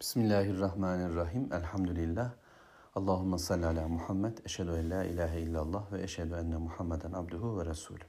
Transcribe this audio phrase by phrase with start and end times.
[0.00, 1.52] Bismillahirrahmanirrahim.
[1.52, 2.30] Elhamdülillah.
[2.94, 4.38] Allahümme salli ala Muhammed.
[4.44, 8.04] Eşhedü en la ilahe illallah ve eşhedü enne Muhammeden abduhu ve resulü.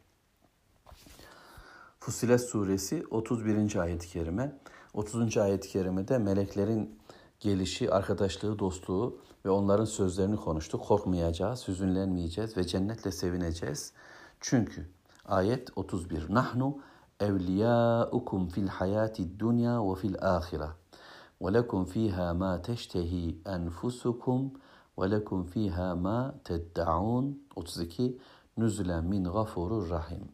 [2.00, 3.76] Fussilet suresi 31.
[3.76, 4.60] ayet-i kerime.
[4.94, 5.38] 30.
[5.38, 7.00] ayet-i kerimede meleklerin
[7.40, 10.86] gelişi, arkadaşlığı, dostluğu ve onların sözlerini konuştuk.
[10.86, 13.94] Korkmayacağız, hüzünlenmeyeceğiz ve cennetle sevineceğiz.
[14.40, 14.90] Çünkü
[15.26, 16.34] ayet 31.
[16.34, 16.80] Nahnu
[17.20, 20.68] evliyaukum fil hayati dunya ve fil ahire.
[21.43, 23.25] وَلَكُمْ ف۪يهَا مَا تَشْتَهِي
[23.57, 24.41] أَنْفُسُكُمْ
[24.99, 26.19] وَلَكُمْ ف۪يهَا مَا
[26.49, 27.25] تَدَّعُونَ
[27.57, 28.19] 32
[28.57, 30.29] Nüzülen min gafurur rahim.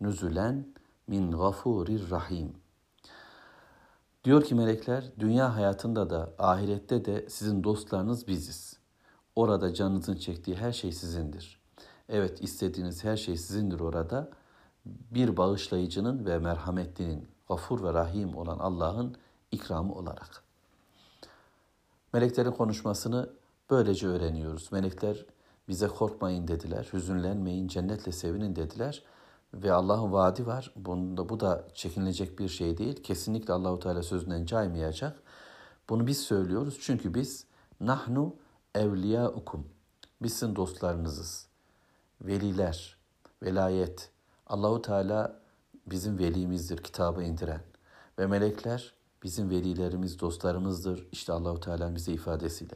[0.00, 0.66] Nüzülen
[1.06, 2.52] min gafurir rahim.
[4.24, 8.78] Diyor ki melekler, dünya hayatında da ahirette de sizin dostlarınız biziz.
[9.36, 11.60] Orada canınızın çektiği her şey sizindir.
[12.08, 14.30] Evet istediğiniz her şey sizindir orada.
[14.86, 19.16] Bir bağışlayıcının ve merhametlinin, gafur ve rahim olan Allah'ın
[19.51, 20.43] ikramı olarak.
[22.13, 23.29] Meleklerin konuşmasını
[23.69, 24.71] böylece öğreniyoruz.
[24.71, 25.25] Melekler
[25.67, 29.03] bize korkmayın dediler, hüzünlenmeyin, cennetle sevinin dediler
[29.53, 30.73] ve Allah'ın vaadi var.
[30.75, 33.03] Bunda bu da çekinilecek bir şey değil.
[33.03, 35.23] Kesinlikle Allahu Teala sözünden caymayacak.
[35.89, 37.45] Bunu biz söylüyoruz çünkü biz
[37.79, 38.35] nahnu
[38.75, 39.67] evliyaukum.
[40.21, 41.47] Biz sizin dostlarınızız.
[42.21, 42.97] Veliler,
[43.43, 44.11] velayet.
[44.47, 45.39] Allahu Teala
[45.85, 47.61] bizim velimizdir kitabı indiren.
[48.19, 51.07] Ve melekler bizim velilerimiz, dostlarımızdır.
[51.11, 52.75] İşte Allahu Teala bize ifadesiyle.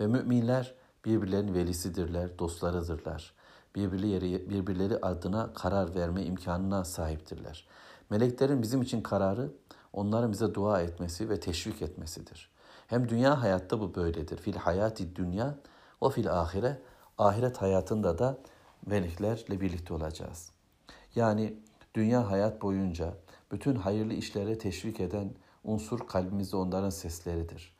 [0.00, 3.34] Ve müminler birbirlerinin velisidirler, dostlarıdırlar.
[3.74, 7.66] Birbirleri, birbirleri adına karar verme imkanına sahiptirler.
[8.10, 9.50] Meleklerin bizim için kararı
[9.92, 12.50] onların bize dua etmesi ve teşvik etmesidir.
[12.86, 14.36] Hem dünya hayatta bu böyledir.
[14.36, 15.58] Fil hayati dünya
[16.00, 16.82] o fil ahire
[17.18, 18.38] ahiret hayatında da
[18.86, 20.50] meleklerle birlikte olacağız.
[21.14, 21.54] Yani
[21.94, 23.14] dünya hayat boyunca
[23.52, 25.30] bütün hayırlı işlere teşvik eden
[25.64, 27.72] unsur kalbimizde onların sesleridir.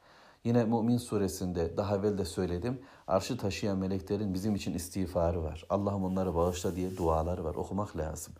[0.44, 2.80] Yine Mümin suresinde daha evvel de söyledim.
[3.06, 5.66] Arşı taşıyan meleklerin bizim için istiğfarı var.
[5.70, 7.54] Allah'ım onları bağışla diye duaları var.
[7.54, 8.34] Okumak lazım.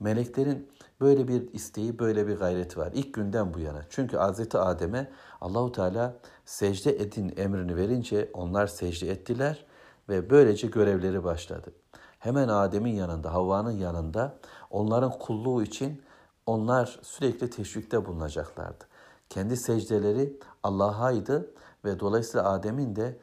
[0.00, 0.68] Meleklerin
[1.00, 2.92] böyle bir isteği, böyle bir gayreti var.
[2.94, 3.82] İlk günden bu yana.
[3.90, 4.54] Çünkü Hz.
[4.54, 9.64] Adem'e Allahu Teala secde edin emrini verince onlar secde ettiler
[10.08, 11.72] ve böylece görevleri başladı.
[12.18, 14.38] Hemen Adem'in yanında, Havva'nın yanında
[14.70, 16.02] onların kulluğu için
[16.48, 18.84] onlar sürekli teşvikte bulunacaklardı.
[19.28, 21.50] Kendi secdeleri Allah'aydı
[21.84, 23.18] ve dolayısıyla Adem'in de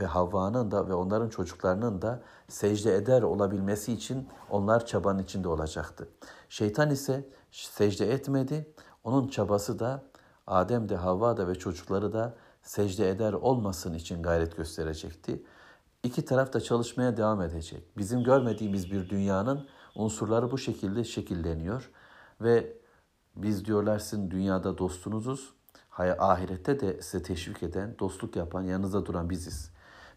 [0.00, 6.08] ve Havva'nın da ve onların çocuklarının da secde eder olabilmesi için onlar çabanın içinde olacaktı.
[6.48, 8.72] Şeytan ise secde etmedi.
[9.04, 10.02] Onun çabası da
[10.46, 15.42] Adem de Havva da ve çocukları da secde eder olmasın için gayret gösterecekti.
[16.02, 17.82] İki taraf da çalışmaya devam edecek.
[17.96, 21.90] Bizim görmediğimiz bir dünyanın unsurları bu şekilde şekilleniyor.
[22.41, 22.77] Ve
[23.35, 25.53] biz diyorlar sizin dünyada dostunuzuz.
[25.97, 29.71] Ahirette de size teşvik eden, dostluk yapan, yanınızda duran biziz.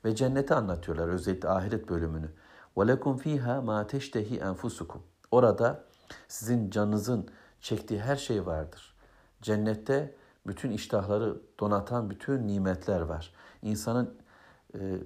[0.05, 2.31] Ve cenneti anlatıyorlar özellikle ahiret bölümünü.
[2.77, 4.99] وَلَكُمْ ف۪يهَا مَا تَشْتَهِ أَنْفُسُكُمْ
[5.31, 5.85] Orada
[6.29, 7.29] sizin canınızın
[7.61, 8.97] çektiği her şey vardır.
[9.43, 10.15] Cennette
[10.47, 13.33] bütün iştahları donatan bütün nimetler var.
[13.63, 14.15] İnsanın
[14.75, 14.99] e,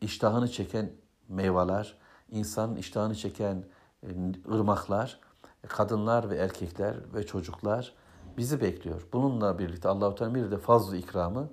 [0.00, 0.90] iştahını çeken
[1.28, 1.98] meyveler,
[2.30, 3.64] insanın iştahını çeken
[4.02, 4.08] e,
[4.52, 5.20] ırmaklar,
[5.67, 7.93] kadınlar ve erkekler ve çocuklar
[8.37, 9.07] bizi bekliyor.
[9.13, 11.49] Bununla birlikte Allahu Teala bir de fazla ikramı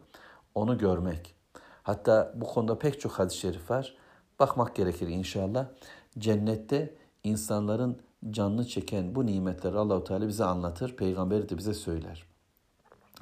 [0.54, 1.34] onu görmek.
[1.82, 3.96] Hatta bu konuda pek çok hadis-i şerif var.
[4.38, 5.66] Bakmak gerekir inşallah.
[6.18, 6.94] Cennette
[7.24, 8.00] insanların
[8.30, 10.96] canını çeken bu nimetleri Allahu Teala bize anlatır.
[10.96, 12.26] Peygamberi de bize söyler.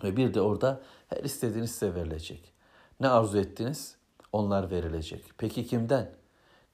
[0.03, 2.53] Ve bir de orada her istediğiniz size verilecek.
[3.01, 3.97] Ne arzu ettiniz?
[4.33, 5.25] Onlar verilecek.
[5.39, 6.11] Peki kimden?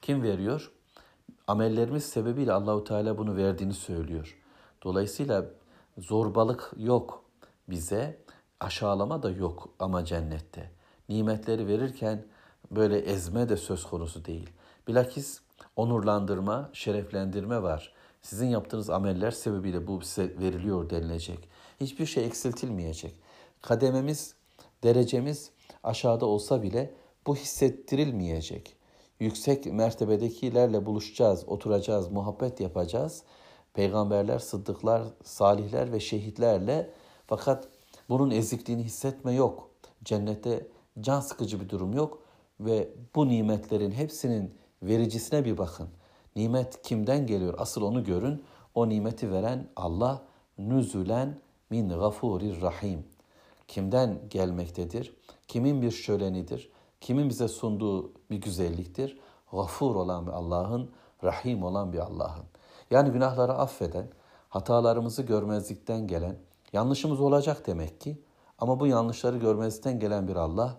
[0.01, 0.71] Kim veriyor?
[1.47, 4.37] Amellerimiz sebebiyle Allahu Teala bunu verdiğini söylüyor.
[4.83, 5.45] Dolayısıyla
[5.97, 7.23] zorbalık yok
[7.69, 8.17] bize,
[8.59, 10.71] aşağılama da yok ama cennette.
[11.09, 12.25] Nimetleri verirken
[12.71, 14.49] böyle ezme de söz konusu değil.
[14.87, 15.41] Bilakis
[15.75, 17.93] onurlandırma, şereflendirme var.
[18.21, 21.49] Sizin yaptığınız ameller sebebiyle bu size veriliyor denilecek.
[21.79, 23.13] Hiçbir şey eksiltilmeyecek.
[23.61, 24.35] Kadememiz,
[24.83, 25.51] derecemiz
[25.83, 26.93] aşağıda olsa bile
[27.27, 28.75] bu hissettirilmeyecek
[29.19, 33.23] yüksek mertebedekilerle buluşacağız, oturacağız, muhabbet yapacağız.
[33.73, 36.89] Peygamberler, sıddıklar, salihler ve şehitlerle
[37.27, 37.67] fakat
[38.09, 39.69] bunun ezikliğini hissetme yok.
[40.03, 40.67] Cennette
[40.99, 42.19] can sıkıcı bir durum yok
[42.59, 44.53] ve bu nimetlerin hepsinin
[44.83, 45.89] vericisine bir bakın.
[46.35, 47.53] Nimet kimden geliyor?
[47.57, 48.43] Asıl onu görün.
[48.75, 50.21] O nimeti veren Allah
[50.57, 51.39] nüzülen
[51.69, 53.05] min gafurir rahim.
[53.67, 55.13] Kimden gelmektedir?
[55.47, 56.69] Kimin bir şölenidir?
[57.01, 59.19] Kimin bize sunduğu bir güzelliktir?
[59.51, 60.91] Gafur olan bir Allah'ın,
[61.23, 62.43] Rahim olan bir Allah'ın.
[62.91, 64.07] Yani günahları affeden,
[64.49, 66.37] hatalarımızı görmezlikten gelen,
[66.73, 68.21] yanlışımız olacak demek ki
[68.59, 70.77] Ama bu yanlışları görmezden gelen bir Allah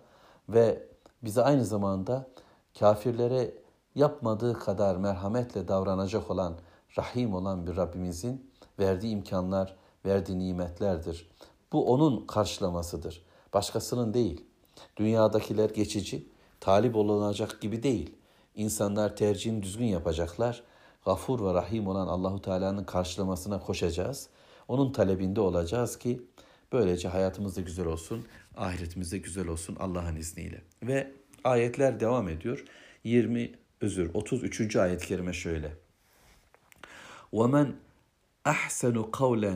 [0.48, 0.88] ve
[1.22, 2.28] bize aynı zamanda
[2.78, 3.54] kafirlere
[3.94, 6.54] yapmadığı kadar merhametle davranacak olan,
[6.98, 11.30] rahim olan bir Rabbimizin verdiği imkanlar, verdiği nimetlerdir.
[11.72, 13.26] Bu onun karşılamasıdır.
[13.54, 14.46] Başkasının değil.
[14.97, 16.25] Dünyadakiler geçici,
[16.59, 18.13] talip olunacak gibi değil.
[18.56, 20.63] İnsanlar tercihini düzgün yapacaklar.
[21.06, 24.29] Gafur ve Rahim olan Allahu Teala'nın karşılamasına koşacağız.
[24.68, 26.21] Onun talebinde olacağız ki
[26.71, 28.25] böylece hayatımız da güzel olsun,
[28.57, 30.62] ahiretimiz de güzel olsun Allah'ın izniyle.
[30.83, 31.12] Ve
[31.44, 32.65] ayetler devam ediyor.
[33.03, 33.51] 20
[33.81, 34.75] özür 33.
[34.75, 35.73] ayet-i kerime şöyle.
[37.33, 37.71] وَمَنْ
[38.45, 39.56] أَحْسَنُ قَوْلًا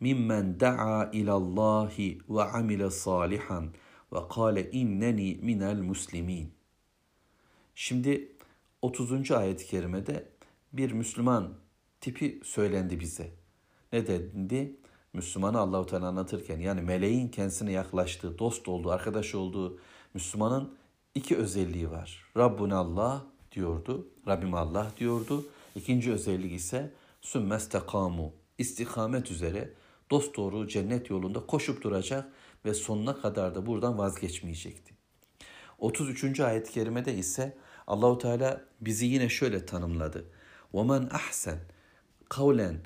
[0.00, 1.94] مِمَّنْ دَعَا إِلَى اللّٰهِ
[2.28, 3.68] وَعَمِلَ صَالِحًا
[4.13, 6.51] ve kâle inneni minel muslimin.
[7.75, 8.31] Şimdi
[8.81, 9.31] 30.
[9.31, 10.29] ayet-i kerimede
[10.73, 11.53] bir Müslüman
[12.01, 13.31] tipi söylendi bize.
[13.93, 14.75] Ne dendi?
[15.13, 19.79] Müslümanı Allahu Teala anlatırken yani meleğin kendisine yaklaştığı, dost olduğu, arkadaş olduğu
[20.13, 20.77] Müslümanın
[21.15, 22.25] iki özelliği var.
[22.37, 25.45] Rabbun Allah diyordu, Rabbim Allah diyordu.
[25.75, 26.91] İkinci özellik ise
[27.21, 29.73] sümmestekamu, istikamet üzere
[30.11, 32.33] dost doğru cennet yolunda koşup duracak
[32.64, 34.94] ve sonuna kadar da buradan vazgeçmeyecekti.
[35.78, 36.40] 33.
[36.40, 37.56] ayet-i kerimede ise
[37.86, 40.24] Allahu Teala bizi yine şöyle tanımladı.
[40.74, 41.58] وَمَنْ ahsen
[42.28, 42.76] kavlen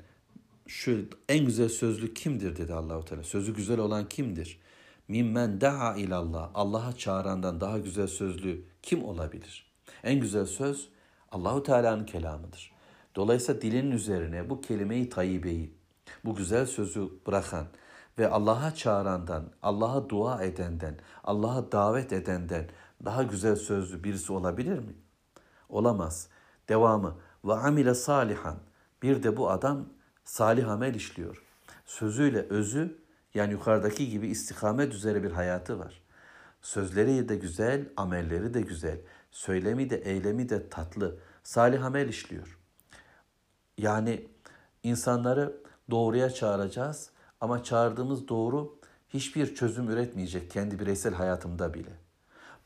[0.67, 3.23] şu en güzel sözlü kimdir dedi Allahu Teala.
[3.23, 4.59] Sözü güzel olan kimdir?
[5.07, 6.51] Mimmen daa ilallah.
[6.53, 9.71] Allah'a çağırandan daha güzel sözlü kim olabilir?
[10.03, 10.89] En güzel söz
[11.31, 12.71] Allahu Teala'nın kelamıdır.
[13.15, 15.73] Dolayısıyla dilinin üzerine bu kelimeyi tayyibeyi,
[16.25, 17.67] bu güzel sözü bırakan
[18.18, 22.68] ve Allah'a çağırandan, Allah'a dua edenden, Allah'a davet edenden
[23.04, 24.94] daha güzel sözlü birisi olabilir mi?
[25.68, 26.28] Olamaz.
[26.68, 28.56] Devamı ve amile salihan.
[29.02, 29.88] Bir de bu adam
[30.24, 31.42] salih amel işliyor.
[31.86, 32.98] Sözüyle özü
[33.34, 36.02] yani yukarıdaki gibi istikamet üzere bir hayatı var.
[36.62, 39.00] Sözleri de güzel, amelleri de güzel.
[39.30, 41.18] Söylemi de eylemi de tatlı.
[41.42, 42.58] Salih amel işliyor.
[43.78, 44.28] Yani
[44.82, 45.56] insanları
[45.90, 48.78] doğruya çağıracağız ama çağırdığımız doğru
[49.08, 51.90] hiçbir çözüm üretmeyecek kendi bireysel hayatımda bile.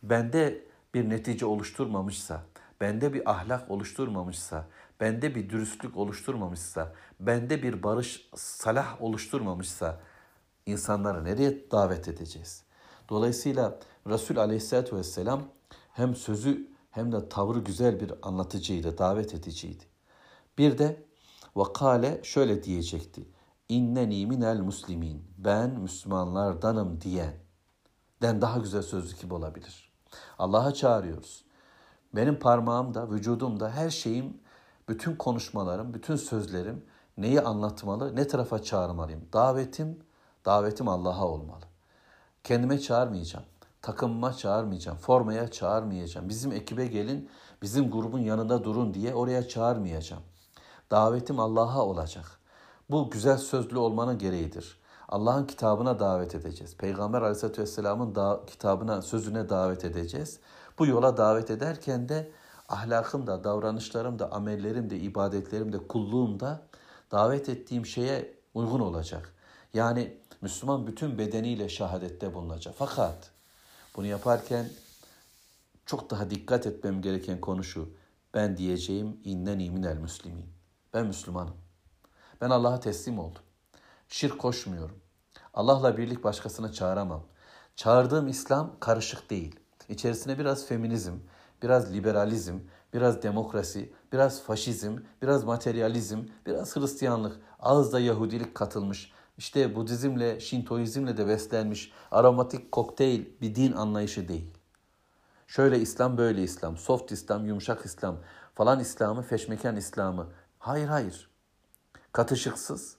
[0.03, 2.43] Bende bir netice oluşturmamışsa,
[2.81, 4.67] bende bir ahlak oluşturmamışsa,
[5.01, 10.01] bende bir dürüstlük oluşturmamışsa, bende bir barış, salah oluşturmamışsa
[10.67, 12.63] insanları nereye davet edeceğiz?
[13.09, 15.43] Dolayısıyla Resul Aleyhisselatü Vesselam
[15.93, 19.85] hem sözü hem de tavrı güzel bir anlatıcıydı, davet ediciydi.
[20.59, 21.03] Bir de
[21.57, 23.38] vakale şöyle diyecekti.
[23.69, 25.25] İnneni minel muslimin.
[25.39, 27.35] Ben Müslümanlardanım diyen.
[28.23, 29.93] Den daha güzel sözlü kim olabilir?
[30.39, 31.45] Allah'a çağırıyoruz.
[32.15, 34.41] Benim parmağımda, vücudumda her şeyim,
[34.89, 36.85] bütün konuşmalarım, bütün sözlerim
[37.17, 39.29] neyi anlatmalı, ne tarafa çağırmalıyım?
[39.33, 39.99] Davetim,
[40.45, 41.65] davetim Allah'a olmalı.
[42.45, 43.45] Kendime çağırmayacağım.
[43.83, 44.99] Takımıma çağırmayacağım.
[44.99, 46.29] Formaya çağırmayacağım.
[46.29, 47.31] Bizim ekibe gelin,
[47.63, 50.23] bizim grubun yanında durun diye oraya çağırmayacağım.
[50.91, 52.38] Davetim Allah'a olacak.
[52.91, 54.79] Bu güzel sözlü olmanın gereğidir.
[55.09, 56.77] Allah'ın kitabına davet edeceğiz.
[56.77, 60.41] Peygamber Aleyhisselatü Vesselam'ın da, kitabına, sözüne davet edeceğiz.
[60.79, 62.31] Bu yola davet ederken de
[62.69, 66.63] ahlakım da, davranışlarım da, amellerim de, ibadetlerim de, kulluğum da
[67.11, 69.35] davet ettiğim şeye uygun olacak.
[69.75, 72.75] Yani Müslüman bütün bedeniyle şahadette bulunacak.
[72.79, 73.31] Fakat
[73.97, 74.71] bunu yaparken
[75.87, 77.91] çok daha dikkat etmem gereken konu şu.
[78.35, 80.47] Ben diyeceğim innen minel müslimin.
[80.95, 81.68] Ben Müslümanım.
[82.41, 83.43] Ben Allah'a teslim oldum.
[84.09, 84.99] Şirk koşmuyorum.
[85.55, 87.23] Allah'la birlik başkasına çağıramam.
[87.77, 89.61] Çağırdığım İslam karışık değil.
[89.89, 91.13] İçerisine biraz feminizm,
[91.63, 92.59] biraz liberalizm,
[92.95, 101.29] biraz demokrasi, biraz faşizm, biraz materyalizm, biraz Hristiyanlık, ağızda Yahudilik katılmış, işte Budizmle, Şintoizmle de
[101.29, 104.51] beslenmiş aromatik kokteyl bir din anlayışı değil.
[105.47, 108.17] Şöyle İslam, böyle İslam, soft İslam, yumuşak İslam,
[108.55, 110.27] falan İslamı, feşmekan İslamı.
[110.59, 111.28] Hayır hayır.
[112.13, 112.97] Katışıksız,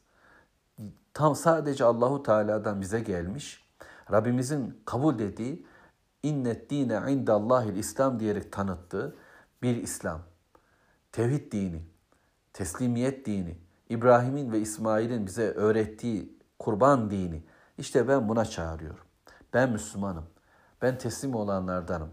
[1.14, 3.66] tam sadece Allahu Teala'dan bize gelmiş,
[4.12, 5.66] Rabbimizin kabul dediği
[6.24, 9.16] innet dine indallahil İslam diyerek tanıttığı
[9.62, 10.22] bir İslam.
[11.12, 11.84] Tevhid dini,
[12.54, 13.58] teslimiyet dini,
[13.90, 17.44] İbrahim'in ve İsmail'in bize öğrettiği kurban dini.
[17.78, 19.06] İşte ben buna çağırıyorum.
[19.54, 20.26] Ben Müslümanım.
[20.82, 22.10] Ben teslim olanlardanım.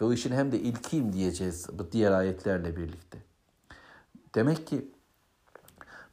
[0.00, 3.18] Ve o işin hem de ilkiyim diyeceğiz bu diğer ayetlerle birlikte.
[4.34, 4.90] Demek ki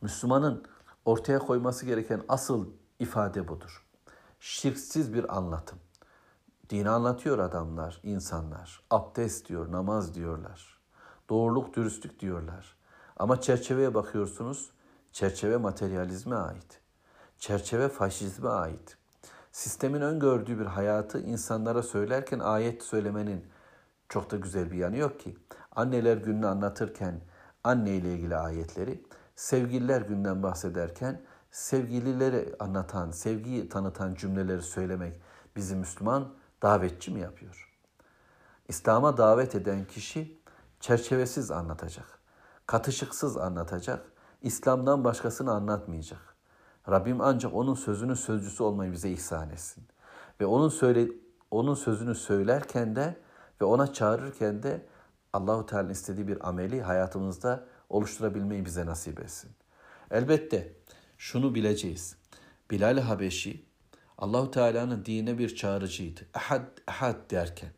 [0.04, 0.64] Müslümanın
[1.06, 2.68] ortaya koyması gereken asıl
[3.00, 3.86] ifade budur.
[4.40, 5.80] Şirksiz bir anlatım.
[6.70, 8.84] Dini anlatıyor adamlar, insanlar.
[8.90, 10.80] Abdest diyor, namaz diyorlar.
[11.30, 12.76] Doğruluk, dürüstlük diyorlar.
[13.18, 14.72] Ama çerçeveye bakıyorsunuz,
[15.12, 16.82] çerçeve materyalizme ait.
[17.38, 18.98] Çerçeve faşizme ait.
[19.52, 23.46] Sistemin öngördüğü bir hayatı insanlara söylerken ayet söylemenin
[24.10, 25.38] çok da güzel bir yanı yok ki.
[25.72, 27.22] Anneler gününü anlatırken
[27.64, 29.04] anne ile ilgili ayetleri,
[29.36, 31.22] sevgililer günden bahsederken
[31.52, 35.22] sevgilileri anlatan, sevgiyi tanıtan cümleleri söylemek
[35.56, 37.70] bizi Müslüman davetçi mi yapıyor?
[38.68, 40.40] İslam'a davet eden kişi
[40.80, 42.20] çerçevesiz anlatacak,
[42.68, 44.06] katışıksız anlatacak,
[44.42, 46.36] İslam'dan başkasını anlatmayacak.
[46.90, 49.84] Rabbim ancak onun sözünün sözcüsü olmayı bize ihsan etsin.
[50.42, 51.08] Ve onun söyle
[51.52, 53.22] onun sözünü söylerken de
[53.62, 54.86] ve ona çağırırken de
[55.34, 59.52] Allahu Teala'nın istediği bir ameli hayatımızda oluşturabilmeyi bize nasip etsin.
[60.12, 60.74] Elbette
[61.18, 62.16] şunu bileceğiz.
[62.72, 63.66] Bilal Habeşi
[64.18, 66.22] Allahu Teala'nın dine bir çağrıcıydı.
[66.34, 67.70] Ahad ahad derken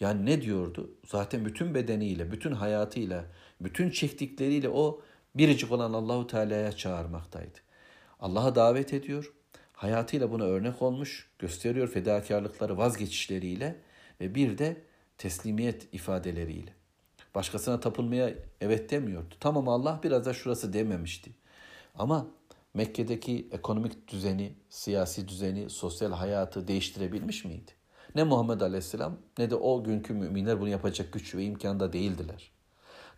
[0.00, 0.90] yani ne diyordu?
[1.06, 3.24] Zaten bütün bedeniyle, bütün hayatıyla,
[3.60, 5.02] bütün çektikleriyle o
[5.34, 7.58] biricik olan Allahu Teala'ya çağırmaktaydı.
[8.20, 9.32] Allah'a davet ediyor.
[9.72, 13.80] Hayatıyla buna örnek olmuş, gösteriyor fedakarlıkları, vazgeçişleriyle
[14.20, 14.82] ve bir de
[15.18, 16.77] teslimiyet ifadeleriyle.
[17.34, 19.34] Başkasına tapılmaya evet demiyordu.
[19.40, 21.32] Tamam Allah biraz da şurası dememişti.
[21.94, 22.26] Ama
[22.74, 27.70] Mekke'deki ekonomik düzeni, siyasi düzeni, sosyal hayatı değiştirebilmiş miydi?
[28.14, 32.50] Ne Muhammed Aleyhisselam ne de o günkü müminler bunu yapacak güç ve imkanda değildiler.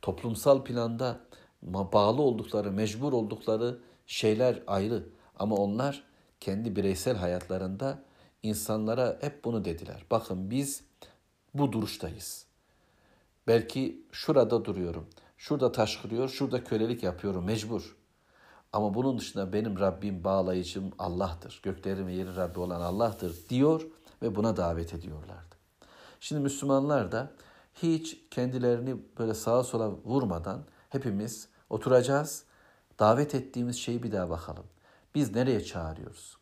[0.03, 1.21] Toplumsal planda
[1.63, 6.05] bağlı oldukları, mecbur oldukları şeyler ayrı ama onlar
[6.41, 8.03] kendi bireysel hayatlarında
[8.43, 10.05] insanlara hep bunu dediler.
[10.11, 10.85] Bakın biz
[11.55, 12.50] bu duruştayız.
[13.47, 15.07] Belki şurada duruyorum.
[15.37, 17.97] Şurada taş kırıyor, şurada kölelik yapıyorum mecbur.
[18.73, 21.61] Ama bunun dışında benim Rabbim bağlayıcım Allah'tır.
[21.63, 23.83] Göklerin ve yerin Rabbi olan Allah'tır diyor
[24.23, 25.57] ve buna davet ediyorlardı.
[26.21, 27.31] Şimdi Müslümanlar da
[27.75, 32.45] hiç kendilerini böyle sağa sola vurmadan hepimiz oturacağız.
[32.99, 34.65] Davet ettiğimiz şeyi bir daha bakalım.
[35.15, 36.37] Biz nereye çağırıyoruz?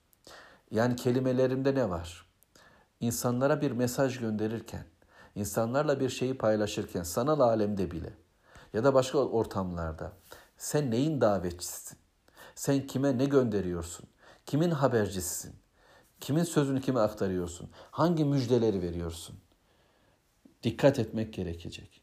[0.70, 2.26] Yani kelimelerimde ne var?
[3.00, 4.84] İnsanlara bir mesaj gönderirken,
[5.38, 8.12] insanlarla bir şeyi paylaşırken, sanal alemde bile
[8.72, 10.12] ya da başka ortamlarda
[10.56, 11.98] sen neyin davetçisisin?
[12.54, 14.06] Sen kime ne gönderiyorsun?
[14.46, 15.54] Kimin habercisisin?
[16.20, 17.70] Kimin sözünü kime aktarıyorsun?
[17.90, 19.36] Hangi müjdeleri veriyorsun?
[20.62, 22.02] Dikkat etmek gerekecek.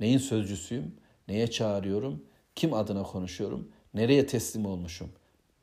[0.00, 0.96] Neyin sözcüsüyüm?
[1.28, 2.24] Neye çağırıyorum?
[2.54, 3.68] Kim adına konuşuyorum?
[3.94, 5.12] Nereye teslim olmuşum?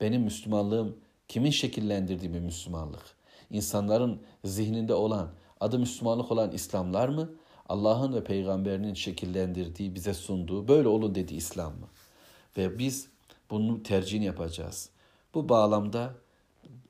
[0.02, 3.04] Benim Müslümanlığım kimin şekillendirdiği bir Müslümanlık?
[3.50, 5.30] İnsanların zihninde olan,
[5.60, 7.30] adı Müslümanlık olan İslamlar mı?
[7.70, 11.88] Allah'ın ve peygamberinin şekillendirdiği, bize sunduğu, böyle olun dediği İslam mı?
[12.58, 13.08] Ve biz
[13.50, 14.90] bunun tercihini yapacağız.
[15.34, 16.14] Bu bağlamda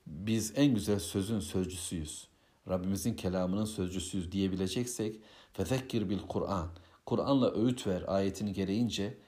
[0.06, 2.28] biz en güzel sözün sözcüsüyüz.
[2.68, 5.16] Rabbimizin kelamının sözcüsüyüz diyebileceksek
[5.52, 6.68] fezekkir bil Kur'an.
[7.06, 9.18] Kur'an'la öğüt ver ayetini gereğince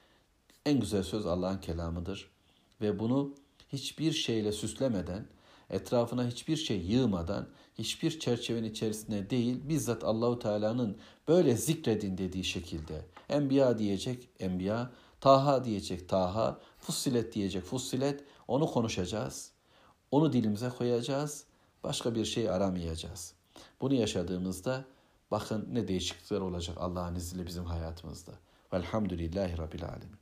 [0.66, 2.30] en güzel söz Allah'ın kelamıdır.
[2.80, 3.34] Ve bunu
[3.72, 5.26] hiçbir şeyle süslemeden,
[5.70, 7.48] etrafına hiçbir şey yığmadan,
[7.78, 10.96] hiçbir çerçevenin içerisinde değil, bizzat Allahu Teala'nın
[11.28, 13.04] böyle zikredin dediği şekilde.
[13.28, 18.24] Enbiya diyecek Enbiya, Taha diyecek Taha, Fussilet diyecek Fussilet.
[18.48, 19.50] Onu konuşacağız.
[20.10, 21.44] Onu dilimize koyacağız.
[21.84, 23.34] Başka bir şey aramayacağız.
[23.80, 24.84] Bunu yaşadığımızda
[25.30, 28.32] bakın ne değişiklikler olacak Allah'ın izniyle bizim hayatımızda.
[28.72, 30.19] Velhamdülillahi Rabbil Alemin.